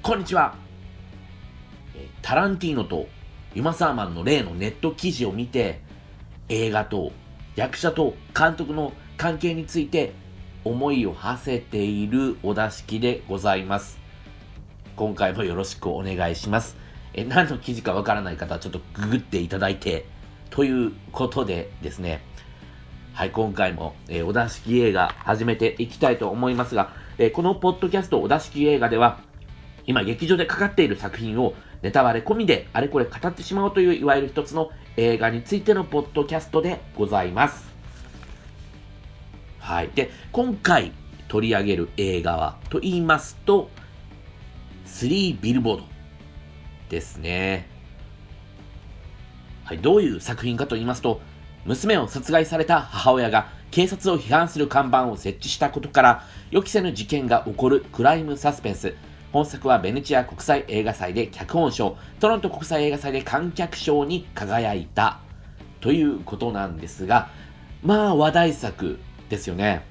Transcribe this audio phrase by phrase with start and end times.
[0.00, 0.54] こんにちは。
[2.22, 3.08] タランティーノと
[3.54, 5.80] ユマサーマンの例のネット記事を見て、
[6.48, 7.12] 映画と
[7.56, 10.14] 役者と監督の関係について
[10.64, 13.98] 思いを馳せているお出しきでございます。
[14.96, 16.76] 今回もよろしくお願いします。
[17.12, 20.06] え何の記事かわからない方はちょっとググっていただいて、
[20.48, 22.22] ということでですね、
[23.12, 29.27] はい、今回も、えー、お出しき映画始めていきたいと思いますが、えー、このポッドキャストお出しき映画では、
[29.88, 37.66] 今劇場でかかっている作品をネタバレ込みであれこれ語ってしまおうといういわゆる一つの映画についてのポッドキャストでございます。
[39.58, 39.88] はい。
[39.94, 40.92] で、今回
[41.26, 43.70] 取り上げる映画はと言いますと、
[44.84, 45.84] 3ビルボード
[46.90, 47.66] ですね。
[49.64, 49.78] はい。
[49.78, 51.22] どういう作品かと言いますと、
[51.64, 58.94] 娘を殺害された母親が警察を批判する看板を設置したことから予期せぬ事件が起こるクライムサスペンス
[59.32, 65.20] 本作はベネチア国際映画祭で脚本賞、トロント国際映画祭で観客賞に輝いた
[65.80, 67.28] ということなんですが、
[67.82, 69.84] まあ話題作ですよね。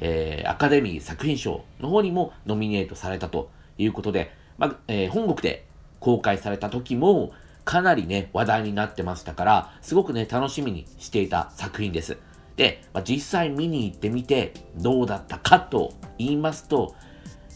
[0.00, 5.66] えー、アカデミー作品賞の方にもノミネートされたということで、まあえー、本国で
[5.98, 7.32] 公開された時も
[7.64, 12.16] かなりね、話題になってましたから、すごくね、楽しみにしていた作品です。
[12.56, 16.94] で、まあ、実際見に行ってみてどうだったかと言いますと、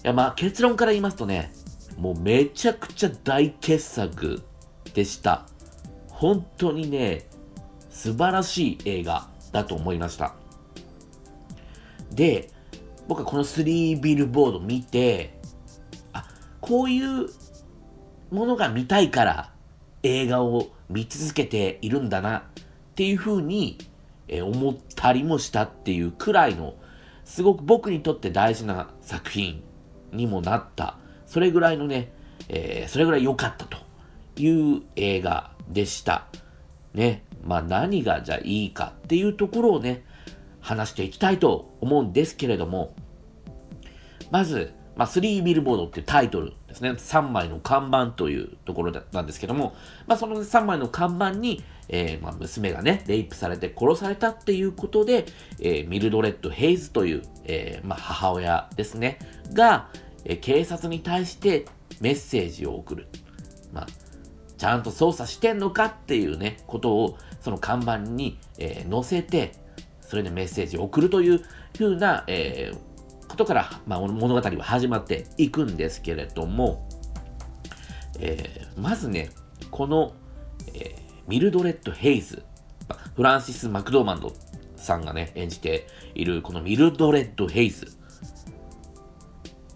[0.03, 1.53] や、まあ結論から言いますとね、
[1.97, 4.43] もうめちゃくちゃ大傑作
[4.95, 5.47] でした。
[6.09, 7.29] 本当にね、
[7.91, 10.35] 素晴らしい映画だと思いました。
[12.11, 12.51] で、
[13.09, 15.39] 僕はこの3ビルボード見て、
[16.13, 16.27] あ、
[16.61, 17.29] こういう
[18.31, 19.53] ものが見たいから
[20.03, 22.43] 映画を見続けているんだなっ
[22.95, 23.79] ていうふうに
[24.29, 26.75] 思ったりもしたっていうくらいの
[27.25, 29.63] すごく僕にとって大事な作品
[30.13, 30.97] にもなった、
[31.27, 32.13] それぐらいのね、
[32.49, 33.79] えー、それぐらい良かったと
[34.37, 36.27] いう映画でした。
[36.95, 37.25] ね。
[37.45, 40.05] まあ何がじゃあいいかっていうところをね、
[40.61, 42.95] 話していきたいと思うんですけれども、
[44.31, 46.91] まず、まあ、3ビルボードっていうタイトルですね。
[46.91, 49.75] 3枚の看板というところなんですけども、
[50.07, 55.27] まあ、その3枚の看板に、えー、まあ、娘がね、レイプされて殺されたっていうことで、
[55.61, 59.19] えー、ミルドレッド・ヘイズという、えー、まあ、母親ですね、
[59.53, 59.89] が、
[60.25, 61.67] え警察に対して
[62.01, 63.09] メッセージを送る。
[63.73, 63.87] まあ、
[64.59, 69.53] ちゃんと捜査してんのかっていうね、ことを、その看板に、え載せて、
[70.01, 71.41] それでメッセージを送るという
[71.77, 72.73] ふうな、え
[73.33, 76.87] ことから、まあ、物語は始まっていくんですけれども、
[78.21, 79.31] えー、まずね、
[79.71, 80.13] この、
[80.75, 80.95] え、
[81.27, 82.45] ミルドレッド・ヘイズ、
[83.17, 84.33] フランシス・マクドーマンド
[84.77, 88.02] さんがね、演じているこのミルドレッド・ヘイズ。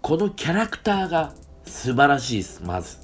[0.07, 1.33] このキャラクターが
[1.65, 2.95] 素晴らしいです、まず。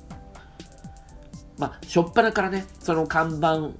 [1.57, 3.71] まあ、しょっぱなからね、その看板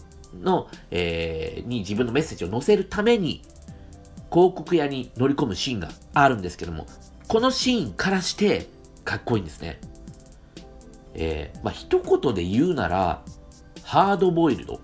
[0.42, 3.42] の、えー、に自分のメッセージを載せるために、
[4.30, 6.86] 広告屋に乗り込むシーンがあるんですけども、
[7.30, 8.68] このシーンからして
[9.06, 9.80] かっこいいんですね。
[11.14, 13.24] えー、まあ、一言で言うなら、
[13.84, 14.82] ハードボイルド。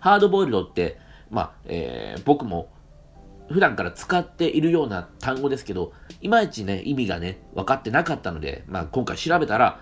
[0.00, 2.70] ハードボイルドって、まあ、えー、僕も
[3.48, 9.80] 普段から使っているような単語ですけど、いまいちね、意味がね、分かってなかったので、まあ、今回調べたら、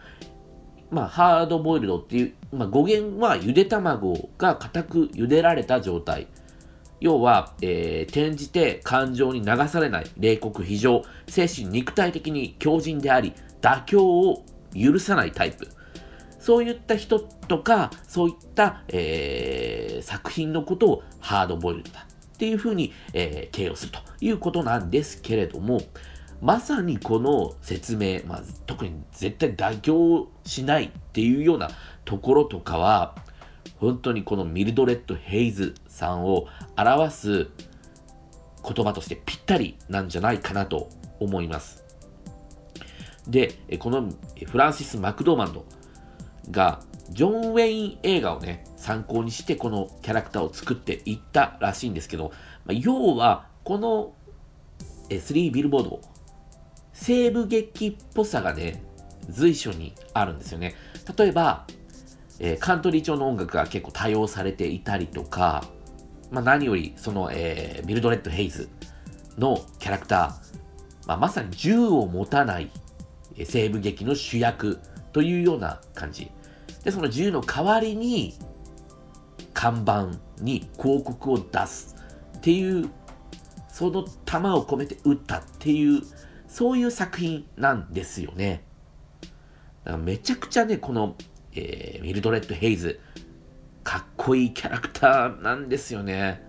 [0.90, 6.26] まあ、ハードボイルドっていう、まあ、語源はゆで卵が固く茹でられた状態。
[7.00, 14.44] 要は、えー、転じて感情に流されない、冷酷非常、精神肉体的に強靭であり、妥協を
[14.74, 15.68] 許さないタイプ。
[16.38, 25.80] そういった人とか、そういった、えー、作品のことをハードボイルドだっていうふうに、えー、形容するということなんですけれども、
[26.40, 31.70] まさにこの説明、まあ、特に絶対妥協しないっていうような
[32.04, 33.14] ところとかは、
[33.78, 36.46] 本当にこのミルドレッド・ヘイズさんを
[36.76, 37.48] 表す
[38.62, 40.88] 言葉としてぴったりなんじゃないかなと
[41.20, 41.84] 思います。
[43.28, 44.10] で、この
[44.46, 45.64] フランシス・マクドーマンド
[46.50, 46.80] が
[47.10, 52.32] ジョン・ウェイン映画をね、参考にしてこのキャラクターを作っていったらしいんですけど、
[52.64, 54.14] まあ、要はこの
[55.10, 56.00] 3ビルボード、
[56.92, 58.82] 西部劇っぽさがね、
[59.28, 60.74] 随所にあるんですよね。
[61.16, 61.66] 例えば、
[62.40, 65.64] えー、カントリー調の音楽が結構多用されていたりとか、
[66.30, 68.68] まあ、何よりその、えー、ミルドレッド・ヘイズ
[69.38, 70.28] のキャラクター、
[71.06, 72.70] まあ、まさに銃を持たない
[73.36, 74.80] 西部劇の主役
[75.12, 76.30] というような感じ。
[76.84, 78.34] で、その銃の代わりに
[79.52, 80.10] 看板
[80.40, 81.96] に広告を出す
[82.36, 82.90] っていう、
[83.68, 86.02] その弾を込めて撃ったっていう、
[86.46, 88.62] そういう作品なんですよね。
[89.84, 91.16] だからめちゃくちゃね、この、
[91.54, 93.00] えー、ミルドレッド・ヘイズ、
[93.82, 96.42] かっこいいキャラクターなんですよね。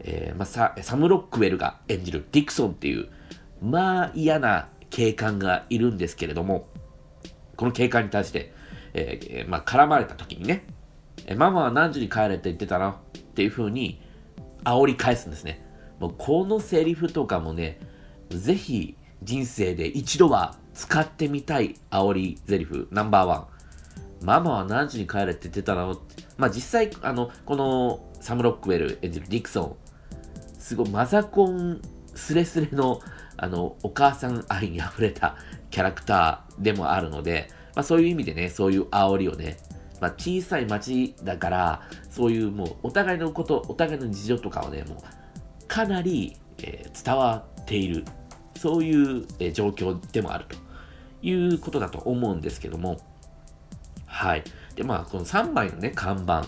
[0.00, 3.08] えー、まあ、ササム・ロックウェルが演じるディクソンっていう、
[3.60, 6.68] まあ嫌な警官がいるんですけれども、
[7.56, 8.52] この警官に対して、
[8.94, 10.64] えー、まあ、絡まれた時にね、
[11.26, 12.90] えママは何時に帰れって言ってたの？
[12.90, 14.00] っていう風に
[14.64, 15.64] 煽り返すんですね。
[16.00, 17.78] もうこのセリフとかもね、
[18.30, 23.46] ぜひ人生で一度は使ってみたい煽りセリフナンバーワン。
[24.24, 26.00] ママは何時に帰れって言ってたの？
[26.36, 29.76] まあ実際、あの、このサム・ロックウェル演じるディクソン、
[30.58, 31.80] すごいマザコン
[32.14, 33.00] スレスレの
[33.36, 35.36] あの、お母さん愛に溢れた
[35.70, 39.56] キャラクターでもあるので、まあそういう意味でね、そういう煽りをね、
[40.00, 44.98] まあ小さい町だから、そういうもうお互いのこと、お互いの事情とかをね、もう
[45.68, 48.04] かなり、えー、伝わっている、
[48.56, 50.56] そういう、えー、状況でもあると
[51.22, 52.98] いうことだと思うんですけども、
[54.06, 54.44] はい。
[54.74, 56.44] で、まあこの3枚のね、看板っ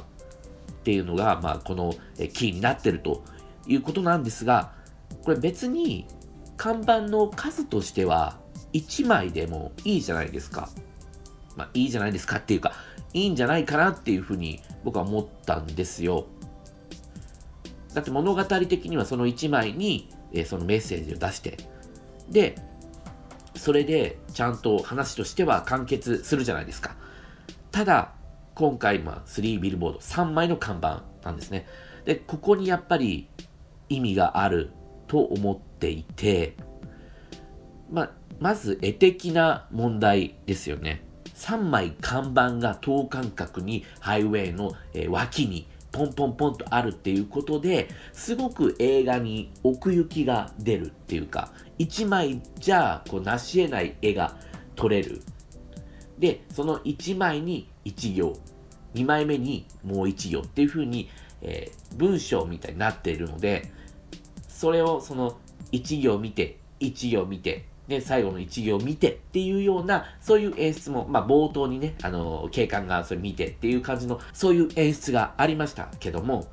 [0.84, 3.24] ていうのが、まあこの、えー、キーになってると
[3.66, 4.72] いうことなんですが、
[5.24, 6.06] これ別に
[6.56, 8.38] 看板の数としては
[8.72, 10.68] 1枚でもいいじゃないですか。
[11.56, 12.72] まあいいじゃないですかっていうか、
[13.12, 16.26] いいんじゃないかなっていうふうに僕は思ったんですよ。
[17.94, 21.56] だって物語的にはその1枚に、えー、そのメッセージを出して、
[22.28, 22.56] で、
[23.54, 26.96] それでちゃんと話としては完結するじゃないですか。
[27.70, 28.12] ただ、
[28.54, 31.66] 今回、まあ、3ビルボード、3枚の看板なんですね。
[32.04, 33.28] で、ここにやっぱり
[33.88, 34.70] 意味がある
[35.06, 36.56] と思っていて、
[37.90, 38.10] まあ、
[38.40, 41.02] まず絵的な問題ですよね。
[41.34, 44.72] 3枚看板が等間隔にハイウェイの、
[45.08, 54.36] 脇にポンポンポンとあるっていうことですごく映画に奥行きが出るっていうか1枚じゃこう成し得ない絵が
[54.74, 55.22] 撮れる。
[56.18, 58.36] でその1枚に1行。
[58.94, 61.10] 2枚目にもう1行っていう風に、
[61.42, 63.72] えー、文章みたいになっているので
[64.48, 65.36] それをその
[65.72, 76.46] 1行見て、1行見て、で、最後の1行見てっていうような、そういう演出も、まあ冒頭にね、あの、警官がそれ見てっていう感じの、そういう演出がありましたけども、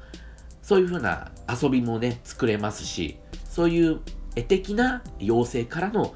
[0.62, 4.02] そういう風な遊びもね、作れますし、そういう
[4.36, 6.14] 絵的な妖精からの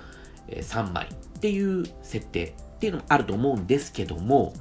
[0.50, 4.54] 3枚っていう設定っていうのもあると思うんですけども、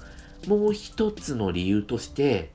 [0.46, 2.52] もう一つの理由として、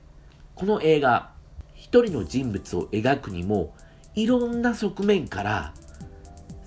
[0.54, 1.32] この映画、
[1.74, 3.74] 一人の人物を描くにも、
[4.14, 5.74] いろんな側面から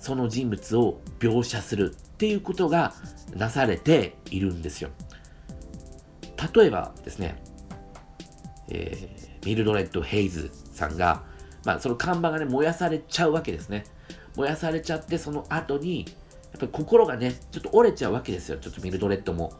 [0.04, 2.92] その人物を描写するっていうことが
[3.34, 4.90] なされているんですよ。
[6.54, 7.42] 例えばですね、
[8.68, 11.24] えー、ミルドレッド・ヘイズさんが、
[11.64, 13.84] まあ、その看板がね、燃やされちゃうわけですね。
[14.36, 16.10] 燃やされちゃって、その後に、や
[16.58, 18.58] っぱり心がね、ちょっと折れちゃうわけですよ。
[18.58, 19.52] ちょっとミルドレッドも。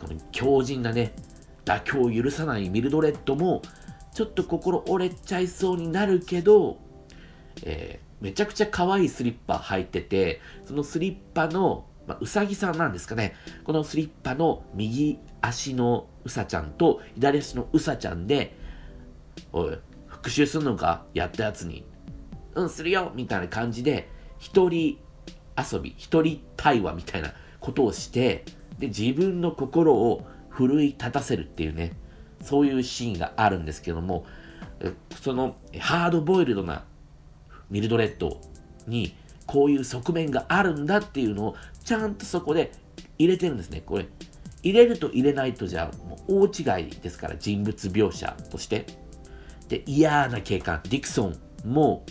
[0.00, 1.14] この強靭なね、
[1.64, 3.62] 妥協を許さないミルドレッドも、
[4.14, 6.78] ちょっと心折れちゃいそうになるけど、
[7.64, 13.34] えー、めちゃくちゃ可愛いスリッパ履いてて、そのスリッパの、まあ、うさぎさんなんですかね。
[13.64, 18.56] このスリッパの右足のうさちゃんと左足のうさちゃんで、
[19.52, 21.84] おい、復讐すんのかやったやつに。
[22.54, 24.98] うん、するよみたいな感じで、一人
[25.58, 28.46] 遊び、一人対話みたいなことをして、
[28.78, 31.92] で、自分の心を奮い立たせるっていうね、
[32.40, 34.24] そういうシーンがあるんですけども、
[35.20, 36.84] そのハードボイルドな
[37.70, 38.40] ミルドレッド
[38.86, 39.16] に
[39.46, 42.72] こういう側面があるんだっていうのをちゃんとそこで
[43.18, 43.82] 入れてるんですね。
[43.84, 44.06] これ、
[44.62, 48.86] 入れると入れないとじゃもう大違いですから、人物描写として。
[49.68, 52.04] で、嫌な警官、ディクソンも、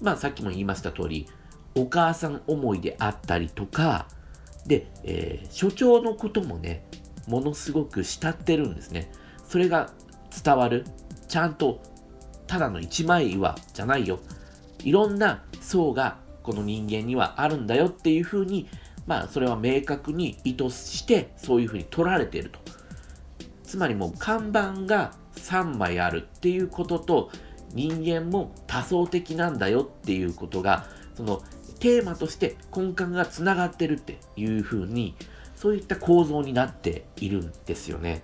[0.00, 1.28] まあさっきも言いました通り、
[1.74, 4.08] お母さん思いであったりとか、
[4.66, 6.84] で、えー、所長のこともね、
[7.26, 9.10] ものすごく慕ってるんですね。
[9.46, 9.90] それが
[10.44, 10.84] 伝わる。
[11.28, 11.80] ちゃんと、
[12.46, 14.20] ただの一枚岩じゃないよ。
[14.84, 18.68] いろんな層がこの人間にはあるんだよっていうふうに、
[19.06, 22.58] まあ、それは明確に意図してそういうふうに取られていると。
[23.62, 27.30] つまりもう看板が3枚あるっていうことと
[27.72, 30.84] 人間も多層的なんだよっていうことが
[31.14, 31.42] その
[31.78, 35.14] テーマとして根幹がつながってるっていうふうに
[35.56, 38.22] そういった構造になっているんですよね。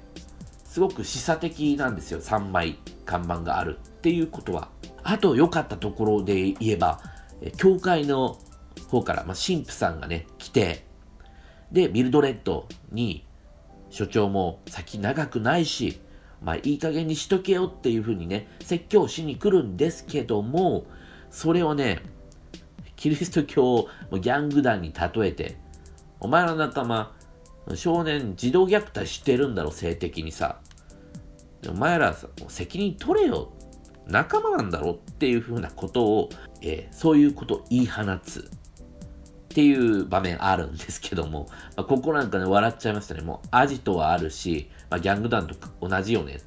[0.78, 2.20] すごく示唆的なんですよ。
[2.20, 4.68] 3枚看板があるっていうことは。
[5.02, 7.00] あと良かったところで言えば、
[7.56, 8.38] 教会の
[8.88, 10.86] 方から、まあ、神父さんがね、来て、
[11.72, 13.26] で、ミルドレッドに、
[13.90, 16.00] 所長も先長くないし、
[16.40, 20.86] まあいい加減にしとけよっていう風にね、説教しに来るんですけども、
[21.28, 22.02] それをね、
[22.94, 25.56] キリスト教をギャング団に例えて、
[26.20, 27.12] お前の仲間、
[27.74, 30.60] 少年児童虐待してるんだろ、性的にさ。
[31.66, 33.52] お前らさ、責任取れよ。
[34.06, 36.28] 仲間なんだろっていうふうなことを、
[36.62, 38.50] えー、そういうことを言い放つ。
[39.48, 41.46] っていう場面あるんですけども、
[41.76, 43.22] まあ、ここなんかね、笑っちゃいましたね。
[43.22, 46.38] もう、アジトはあるし、まあ、ギャング団と同じよね。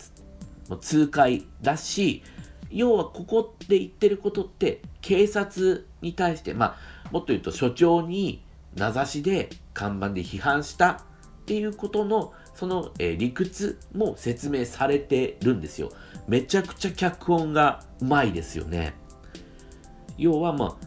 [0.70, 2.24] もう痛快だし、
[2.70, 8.44] 要はここって言ってることって、警察に対して、まあ、もっと言うと所長に
[8.76, 10.98] 名指しで看板で批判したっ
[11.46, 15.92] ていうことのその、えー、理屈も説明されてるんですよ。
[16.28, 18.94] めちゃくちゃ脚本がうまいですよね。
[20.18, 20.78] 要はま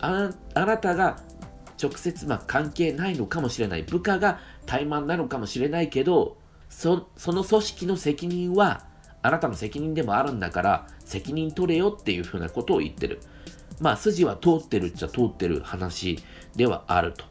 [0.00, 1.18] あ、あなたが
[1.82, 3.82] 直接まあ関係ないのかもしれない。
[3.82, 6.36] 部下が怠慢なのかもしれないけど、
[6.68, 8.84] そその組織の責任は
[9.22, 13.20] あなたの責任でもあるんだから責任取れよっていうふうなことを言ってる。
[13.80, 16.18] まあ筋は通ってるっちゃ通ってる話
[16.56, 17.24] ではあると。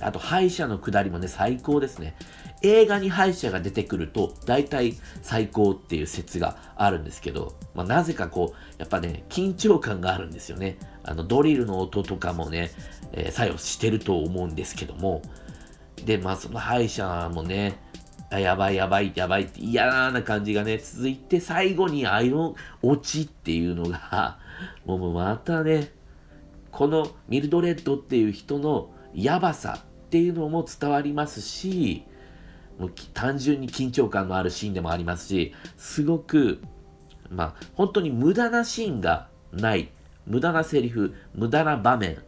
[0.00, 2.16] あと敗者の下りもね、最高ですね。
[2.64, 10.78] 映画に敗者が出てくると、大体最高っていう説があるんですけど、まあ、なぜかこう、やっぱね、緊張感があるんですよね。
[11.02, 12.70] あの、ドリルの音とかもね、
[13.12, 15.20] えー、作用してると思うんですけども、
[16.06, 17.78] で、まあ、その敗者もね、
[18.30, 24.38] あやばいやばいやばいって嫌な感じがね、続いて、最後にアイロン落ちっていうのが、
[24.86, 25.92] もうまたね、
[26.72, 32.04] このミルドレッドっていう人のやばさっていうのも伝わりますし、
[32.78, 36.60] もう単純に緊張感のあるシーンでもありますし、すごく、
[37.30, 39.90] まあ、本当に無駄なシーンがない、
[40.26, 42.18] 無駄なセリフ、無駄な場面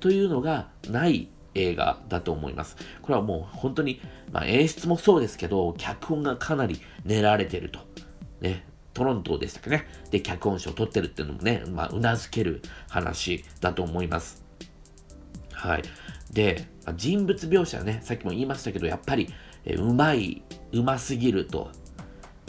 [0.00, 2.76] というのがない映画だと思います。
[3.02, 4.00] これはもう本当に、
[4.32, 7.80] まあ、演出もそうですけど、脚本がかなり練られてると。
[8.40, 9.86] ね、トロントでしたっけね。
[10.10, 14.44] で、脚本賞を取ってるっていうのもね、まあ、うなずける話だと思います。
[15.52, 15.82] はい。
[16.32, 19.28] で、人物描写ね、さっきも言いましたけど、やっぱり、
[19.66, 20.42] えうまい、
[20.72, 21.70] うますぎると、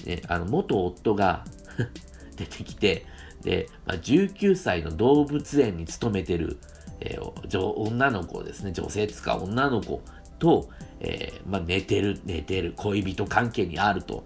[0.06, 1.44] ね、あの、元夫が
[2.38, 3.06] 出てきて、
[3.44, 6.58] で、まあ、19歳の動物園に勤めてる、
[7.00, 10.02] えー、女の子ですね、女性つか女の子
[10.40, 10.70] と、
[11.00, 14.24] えー、まあ、寝てる、寝てる、恋人関係にあると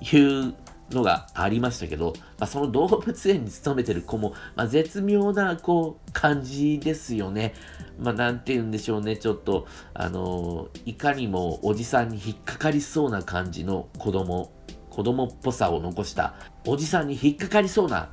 [0.00, 0.54] いう
[0.90, 7.54] のがありましたけど、まあ、その動物園に勤めてる子も、まあ、絶妙な、こう、感じですよね。
[7.98, 14.52] まあ、なんて言うんでしょうね、ちょっと、あのー、いかにもおじさんに引っかかりそうな感じの子供、
[14.90, 16.34] 子供っぽさを残した、
[16.66, 18.08] おじさんに引っかかりそうな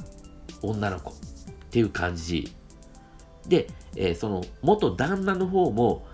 [0.61, 1.13] 女の子っ
[1.69, 2.55] ていう感じ。
[3.47, 6.07] で、えー、その、元旦那の方も、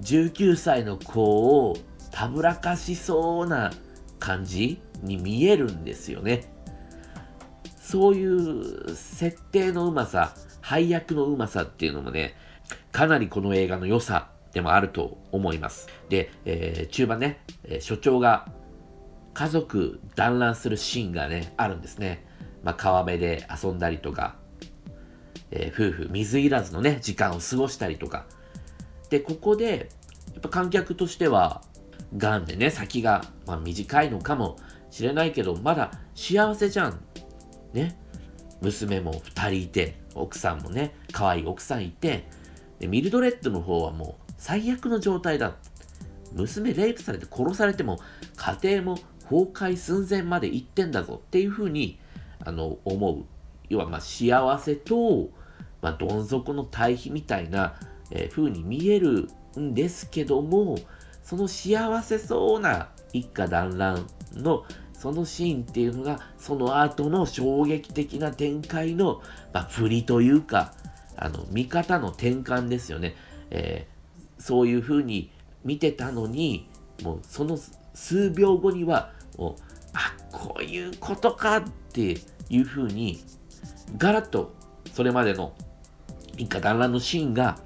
[0.00, 1.22] 19歳の子
[1.68, 1.76] を
[2.10, 3.72] たぶらかしそうな
[4.18, 6.52] 感じに見えるんですよね。
[7.76, 12.34] そういう設定のうまさ、配役のうまさっていうのもね、
[12.92, 15.88] かなりこの映画の良さでもあると思います。
[16.08, 18.48] で、えー、中盤ね、えー、所長が
[19.34, 22.24] 家族団らんするシーンがね、あるんですね。
[22.62, 24.36] まあ、川辺で遊んだりとか、
[25.50, 28.26] えー、夫婦水いらずのね、時間を過ごしたりとか。
[29.10, 29.90] で、ここで、
[30.32, 31.62] やっぱ観客としては、
[32.16, 34.56] がんでね、先が、まあ、短いのかも
[34.92, 37.00] しれないけど、まだ幸せじゃん。
[37.72, 37.98] ね。
[38.60, 42.28] 娘も2人いて、奥さんもね、可愛い奥さんいて、
[42.78, 45.54] でミルドレッドの方はもう最悪の状態だ。
[46.32, 48.00] 娘レイプされて殺されても、
[48.36, 51.98] 家庭も崩壊寸前まで行ってんだぞっていうふうに、
[52.44, 53.24] あの、思う。
[53.70, 55.30] 要は、ま、幸せと、
[55.80, 57.74] まあ、どん底の対比みたいな、
[58.10, 60.76] えー、風に見えるんですけども、
[61.22, 69.20] その幸せそうな一家団らんのそのシーンっていうのが、その後の衝撃的な展開の、
[69.52, 70.74] まあ、振りというか、
[71.16, 73.16] あの、見方の転換ですよね。
[73.50, 75.32] えー、そういう風に
[75.64, 76.68] 見てたのに、
[77.02, 77.58] もうその
[77.94, 79.62] 数秒後には、もう、
[79.92, 81.62] あ、こういうことかっ
[81.92, 83.24] ていう風に、
[83.98, 84.54] ガラッと
[84.92, 85.52] それまでの
[86.36, 87.58] 一家団らんのシーンが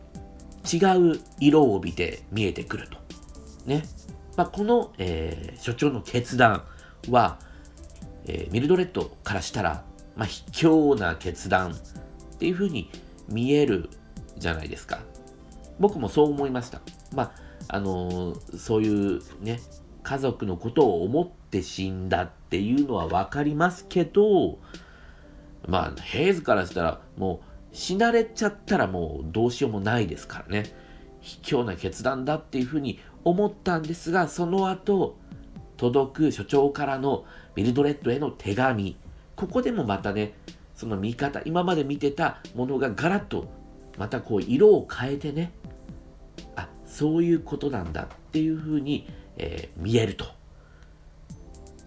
[0.64, 0.78] 違
[1.12, 3.05] う色を帯びて見えてくると。
[3.66, 3.84] ね。
[4.36, 6.64] まあ、この、えー、所長の決断
[7.08, 7.38] は、
[8.26, 12.90] えー、ミルドレッドからしたら、まあ、卑怯な決断っていう風に
[13.28, 13.88] 見える
[14.36, 15.00] じゃないですか。
[15.78, 16.80] 僕もそう思いました。
[17.14, 17.32] まあ、
[17.68, 19.60] あのー、そういうね、
[20.02, 24.58] 家族のことを思って死んだっていうのはわかりますけど、
[25.66, 27.40] まあ、ヘイズからしたら、も
[27.72, 30.72] う死なれちゃったらもうどうしようもないですからね。
[31.20, 35.16] 卑怯な決断だっていうふうに思ったんですが、その後、
[35.76, 37.24] 届く所長からの
[37.56, 38.96] ミルドレッドへの手紙。
[39.34, 40.34] ここでもまたね、
[40.76, 43.48] その見方、今まで見てたものがガラッと、
[43.98, 45.52] またこう色を変えてね、
[46.54, 50.26] あ、そういうことなんだっていうふうに、えー、見えると。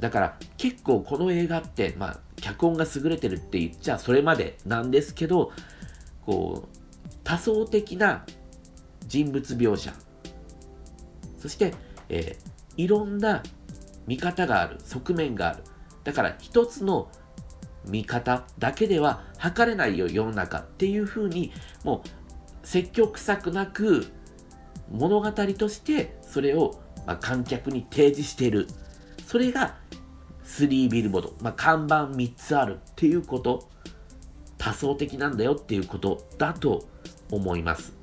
[0.02, 5.54] だから結構この映画って、まあ、脚本が優れてるって言っちゃそれまでなんですけど、
[6.26, 6.78] こう、
[7.24, 8.26] 多層的な
[9.08, 9.94] 人物描写、
[11.40, 11.74] そして、
[12.10, 13.44] えー、いろんな
[14.08, 15.64] 見方がある、側面がある。
[16.04, 17.12] だから一つの
[17.86, 21.52] 見方だけでは測れないよ、世の中っていうふうに、
[21.84, 22.04] も
[22.64, 24.08] う積極臭くなく
[24.92, 28.68] 物語としてそれを、まあ、観客に提示している。
[29.26, 29.78] それが
[30.46, 33.70] 3ビルボード、まあ、看板3つあるっていうこと、
[34.58, 36.90] 多層的なんだよっていうことだと
[37.32, 37.94] 思います。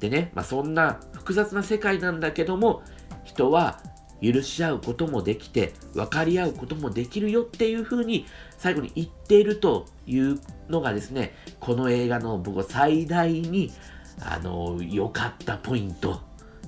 [0.00, 2.82] でね、まあ、そんな複雑な世界なんだけども、
[3.22, 3.80] 人は
[4.20, 8.26] 許し合うこともできて、分かり合うこともできるよっていうふうに
[8.58, 13.70] 最後に言っているというのがですね、この映画の僕は最大に、
[14.20, 16.20] あの、良かったポイント。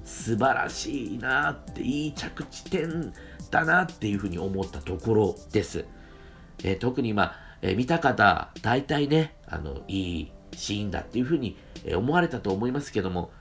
[0.05, 3.13] 素晴らしいなって、いい着地点
[3.51, 5.87] だなっていうふうに思ったところです。
[6.63, 11.57] えー、特にまあ、えー、見た方、大体ね、あの、いいシーンだっていうふうに
[11.97, 13.33] 思われたと思いますけども、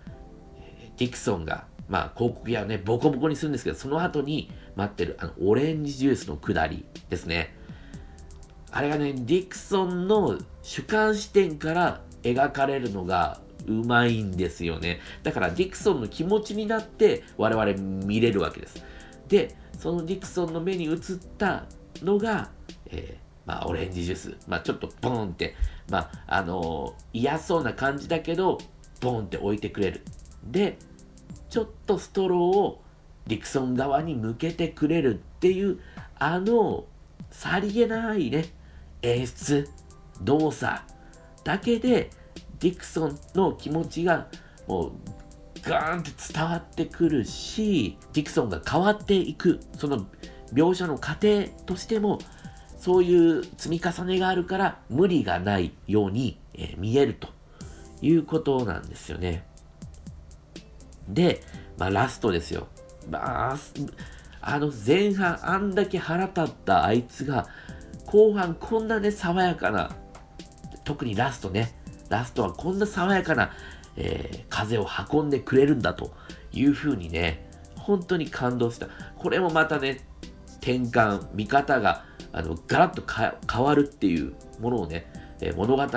[1.02, 7.54] ディクソンがまあ、広告やね、ボコボコにするんですけど、その後に待ってる、あの、オレンジジュースの下りですね。
[8.72, 15.02] あれがね、ディクソンの主観視点から描かれるのがうまいんですよね。
[15.24, 17.74] だから、ディクソンの気持ちになって我々
[18.06, 18.82] 見れるわけです。
[19.28, 20.98] で、そのディクソンの目に映っ
[21.38, 21.66] た
[22.02, 22.52] のが、
[22.86, 24.38] えー、まあ、オレンジジュース。
[24.48, 25.56] まあ、ちょっとボーンって、
[25.90, 28.60] まあ、あのー、嫌そうな感じだけど、
[29.02, 30.04] ボーンって置いてくれる。
[30.46, 30.78] で、
[31.52, 32.82] ちょっとストローを
[33.28, 35.80] ディクソン側に向けてくれるっていう、
[36.18, 36.86] あの、
[37.30, 38.46] さりげないね、
[39.02, 39.70] 演出、
[40.22, 40.82] 動作
[41.44, 42.10] だけで、
[42.60, 44.28] ディクソンの気持ちが
[44.68, 44.92] もう
[45.62, 50.08] ガーンって伝わってくるし、ディクソンが変わっていく、その
[50.54, 52.20] 描写の過程としても、
[52.78, 57.28] そういう積み重ねがあるから無理がないように、え、見えると
[58.02, 59.51] いうことなんですよね。
[61.14, 61.44] で、
[61.78, 62.68] まあ、ラストですよ。
[63.10, 63.58] まあ、
[64.42, 67.48] あの前半あんだけ腹立ったあいつが、
[68.06, 69.92] 後半こんなね、爽やかな、
[70.84, 71.74] 特にラストね、
[72.10, 73.52] ラストはこんな爽やかな、
[73.96, 76.12] えー、風を運んでくれるんだと
[76.52, 78.88] いう風にね、本当に感動した。
[79.18, 80.02] これもまたね、
[80.58, 83.04] 転換、見方が、あの、ガラッと
[83.52, 85.88] 変わるっていうものをね、えー、物語、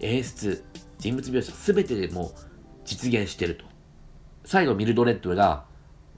[0.00, 0.64] 演出、
[0.98, 2.32] 人物描写、すべてでも
[2.84, 3.69] 実現してると。
[4.50, 5.64] 最後ミルドレッドが、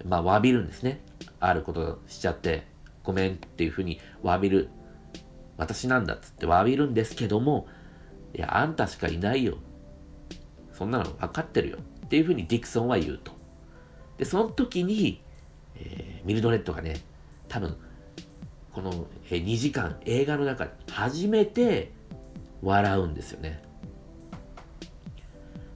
[0.06, 1.04] まあ、詫びるんですね。
[1.38, 2.66] あることしちゃって、
[3.04, 4.70] ごめんっていうふうに詫びる。
[5.58, 7.68] 私なんだっつって詫びるんですけども、
[8.34, 9.58] いや、あんたしかいないよ。
[10.72, 11.78] そんなの分かってるよ。
[12.06, 13.32] っていうふうにディクソンは言うと。
[14.16, 15.22] で、その時に、
[15.74, 17.02] えー、ミルドレッドがね、
[17.48, 17.76] 多分、
[18.72, 21.92] この、えー、2時間映画の中で初めて
[22.62, 23.62] 笑うんですよね。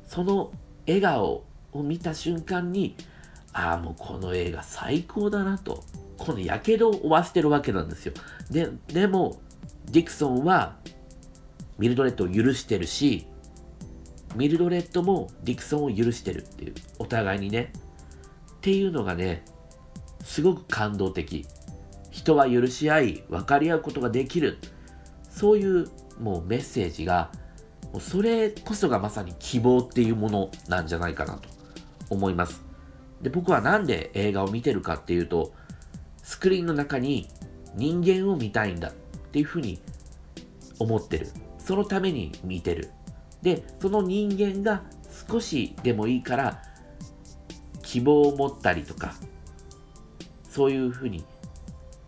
[0.06, 0.52] その
[0.86, 1.45] 笑顔
[1.78, 2.96] を見た瞬間に、
[3.52, 5.84] ああ、もうこの映画最高だなと。
[6.18, 8.12] この火傷を負わせてるわけなんですよ。
[8.50, 9.40] で、でも、
[9.90, 10.76] ディクソンは、
[11.78, 13.26] ミルドレッドを許してるし、
[14.34, 17.72] ミルドレッドもディクソンを許してるっていう、お互いにね。
[18.56, 19.44] っていうのがね、
[20.22, 21.46] すごく感動的。
[22.10, 24.58] 人は許し合い、分かり合うことができる。
[25.30, 27.30] そういうもうメッセージが、
[27.92, 31.55] もうそれこそがまさに希望っていうものなんじゃないかなと
[32.10, 32.64] 思います。
[33.22, 35.52] で、僕はなんで映画を見てるかっていうと、
[36.22, 37.28] スクリーンの中に
[37.74, 38.92] 人間を見たいんだっ
[39.32, 39.80] ていうふうに
[40.78, 41.28] 思ってる。
[41.58, 42.90] そのために見てる。
[43.42, 44.82] で、その人間が
[45.28, 46.62] 少しでもいいから
[47.82, 49.14] 希望を持ったりとか、
[50.48, 51.24] そういうふうに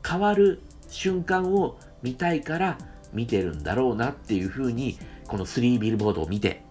[0.07, 2.79] 変わる瞬間を見たいから
[3.13, 6.63] 見てるんだろうなっていうふうに、この3ビルボードを見て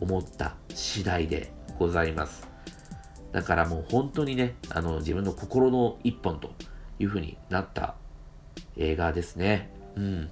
[0.00, 2.51] 思った次第でございます。
[3.32, 6.52] だからもう本当にね、あの、自分の心の一本と
[6.98, 7.94] いう風になった
[8.76, 9.70] 映画ですね。
[9.96, 10.30] うん。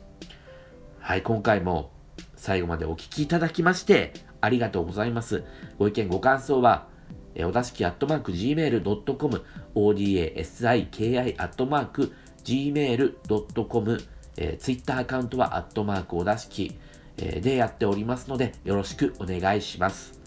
[0.98, 1.90] はい、今回も
[2.36, 5.44] 最後までお聴きいただきまして、ありがとうございます。
[5.78, 6.88] ご意見、ご感想は、
[7.34, 12.12] えおだしきアットマーク gmail.com、odasiki アットマーク
[12.44, 14.00] gmail.com、
[14.36, 16.78] えー、ツイッターアカウントはアットマークおだしき、
[17.18, 20.19] えー、でやっておりますので、よろしくお願いします。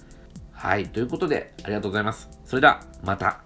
[0.63, 0.87] はい。
[0.87, 2.29] ということで、ありがとうございます。
[2.45, 3.41] それでは、また。